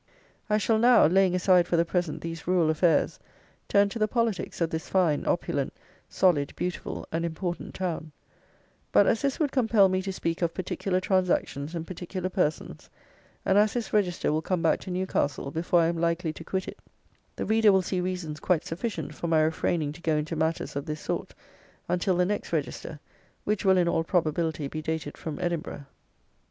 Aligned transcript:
I 0.49 0.57
shall 0.57 0.79
now, 0.79 1.05
laying 1.05 1.35
aside 1.35 1.67
for 1.67 1.77
the 1.77 1.85
present 1.85 2.21
these 2.21 2.47
rural 2.47 2.71
affairs, 2.71 3.19
turn 3.67 3.87
to 3.89 3.99
the 3.99 4.07
politics 4.07 4.59
of 4.59 4.71
this 4.71 4.89
fine, 4.89 5.27
opulent, 5.27 5.73
solid, 6.09 6.55
beautiful, 6.55 7.07
and 7.11 7.23
important 7.23 7.75
town; 7.75 8.11
but 8.91 9.05
as 9.05 9.21
this 9.21 9.39
would 9.39 9.51
compel 9.51 9.89
me 9.89 10.01
to 10.01 10.11
speak 10.11 10.41
of 10.41 10.55
particular 10.55 10.99
transactions 10.99 11.75
and 11.75 11.85
particular 11.85 12.29
persons, 12.29 12.89
and 13.45 13.59
as 13.59 13.73
this 13.73 13.93
Register 13.93 14.31
will 14.33 14.41
come 14.41 14.63
back 14.63 14.79
to 14.79 14.89
Newcastle 14.89 15.51
before 15.51 15.81
I 15.81 15.85
am 15.87 15.97
likely 16.01 16.33
to 16.33 16.43
quit 16.43 16.67
it, 16.67 16.79
the 17.35 17.45
reader 17.45 17.71
will 17.71 17.83
see 17.83 18.01
reasons 18.01 18.39
quite 18.39 18.65
sufficient 18.65 19.13
for 19.13 19.27
my 19.27 19.41
refraining 19.41 19.91
to 19.91 20.01
go 20.01 20.17
into 20.17 20.35
matters 20.35 20.75
of 20.75 20.87
this 20.87 20.99
sort, 21.01 21.35
until 21.87 22.17
the 22.17 22.25
next 22.25 22.51
Register, 22.51 22.99
which 23.43 23.63
will 23.65 23.77
in 23.77 23.87
all 23.87 24.03
probability 24.03 24.67
be 24.67 24.81
dated 24.81 25.15
from 25.15 25.37
Edinburgh. 25.39 25.85